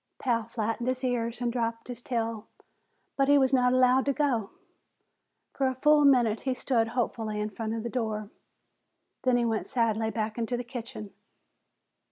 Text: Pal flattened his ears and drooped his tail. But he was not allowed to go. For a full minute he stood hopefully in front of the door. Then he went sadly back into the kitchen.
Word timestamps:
Pal 0.17 0.45
flattened 0.45 0.87
his 0.87 1.03
ears 1.03 1.41
and 1.41 1.53
drooped 1.53 1.87
his 1.87 2.01
tail. 2.01 2.47
But 3.17 3.27
he 3.27 3.37
was 3.37 3.53
not 3.53 3.71
allowed 3.71 4.03
to 4.07 4.13
go. 4.13 4.49
For 5.53 5.67
a 5.67 5.75
full 5.75 6.05
minute 6.05 6.41
he 6.41 6.55
stood 6.55 6.87
hopefully 6.97 7.39
in 7.39 7.51
front 7.51 7.75
of 7.75 7.83
the 7.83 7.87
door. 7.91 8.31
Then 9.25 9.37
he 9.37 9.45
went 9.45 9.67
sadly 9.67 10.09
back 10.09 10.39
into 10.39 10.57
the 10.57 10.63
kitchen. 10.63 11.13